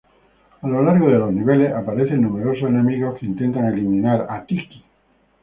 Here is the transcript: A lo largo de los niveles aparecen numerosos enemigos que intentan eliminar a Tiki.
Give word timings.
A 0.63 0.67
lo 0.67 0.81
largo 0.83 1.09
de 1.11 1.19
los 1.19 1.31
niveles 1.31 1.71
aparecen 1.73 2.23
numerosos 2.23 2.67
enemigos 2.67 3.19
que 3.19 3.27
intentan 3.27 3.65
eliminar 3.65 4.25
a 4.31 4.43
Tiki. 4.47 4.83